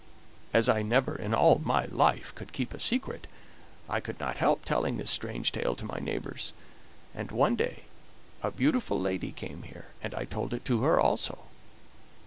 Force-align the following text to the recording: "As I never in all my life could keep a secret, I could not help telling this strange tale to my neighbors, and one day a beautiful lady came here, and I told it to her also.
"As 0.51 0.67
I 0.67 0.81
never 0.81 1.15
in 1.15 1.31
all 1.35 1.61
my 1.63 1.85
life 1.85 2.33
could 2.33 2.53
keep 2.53 2.73
a 2.73 2.79
secret, 2.79 3.27
I 3.87 3.99
could 3.99 4.19
not 4.19 4.37
help 4.37 4.65
telling 4.65 4.97
this 4.97 5.11
strange 5.11 5.51
tale 5.51 5.75
to 5.75 5.85
my 5.85 5.99
neighbors, 5.99 6.53
and 7.13 7.29
one 7.31 7.55
day 7.55 7.83
a 8.41 8.49
beautiful 8.49 8.99
lady 8.99 9.31
came 9.31 9.61
here, 9.61 9.89
and 10.01 10.15
I 10.15 10.25
told 10.25 10.55
it 10.55 10.65
to 10.65 10.81
her 10.81 10.99
also. 10.99 11.37